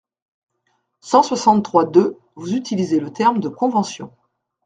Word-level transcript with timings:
cent 1.01 1.21
soixante-trois-deux, 1.21 2.17
vous 2.33 2.55
utilisez 2.55 2.99
le 2.99 3.13
terme 3.13 3.39
de 3.39 3.49
«convention». 3.49 4.11